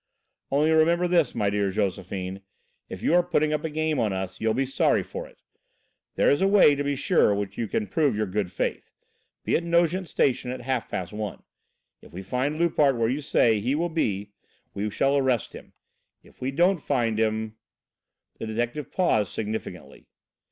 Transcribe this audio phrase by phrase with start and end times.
[0.49, 2.41] "Only, remember this, my dear Josephine,
[2.89, 5.43] if you are putting up a game on us you'll be sorry for it.
[6.15, 8.89] There is a way, to be sure, in which you can prove your good faith.
[9.43, 11.43] Be at Nogent Station at half past one.
[12.01, 14.31] If we find Loupart where you say he will be,
[14.73, 15.73] we shall arrest him;
[16.23, 17.57] if we don't find him"
[18.39, 20.07] The detective paused, significantly.